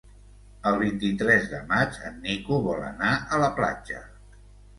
El 0.69 0.77
vint-i-tres 0.83 1.45
de 1.51 1.59
maig 1.73 1.99
en 2.09 2.17
Nico 2.25 2.59
vol 2.65 2.81
anar 2.89 3.13
a 3.37 3.41
la 3.45 3.53
platja. 3.61 4.03